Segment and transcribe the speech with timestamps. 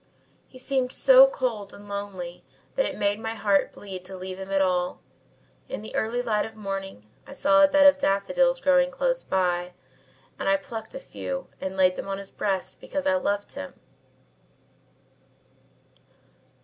[0.47, 4.49] "He seemed so cold and lonely that it made my heart bleed to leave him
[4.49, 4.99] at all.
[5.69, 9.73] In the early light of morning I saw a bed of daffodils growing close by
[10.39, 13.75] and I plucked a few and laid them on his breast because I loved him."